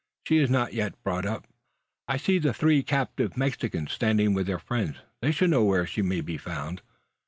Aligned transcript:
She 0.25 0.39
is 0.39 0.49
not 0.49 0.73
yet 0.73 0.99
brought 1.03 1.27
up. 1.27 1.45
I 2.07 2.17
see 2.17 2.39
the 2.39 2.55
three 2.55 2.81
captive 2.81 3.37
Mexicans 3.37 3.91
standing 3.91 4.33
with 4.33 4.47
their 4.47 4.57
friends. 4.57 4.97
They 5.21 5.31
should 5.31 5.51
know 5.51 5.63
where 5.63 5.85
she 5.85 6.01
may 6.01 6.21
be 6.21 6.39
found. 6.39 6.81